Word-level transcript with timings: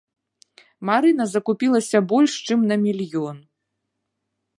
Марына 0.89 1.25
закупілася 1.33 1.97
больш 2.13 2.33
чым 2.47 2.59
на 2.71 2.75
мільён. 2.87 3.37